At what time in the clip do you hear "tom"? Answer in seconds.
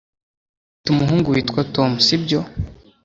1.75-1.91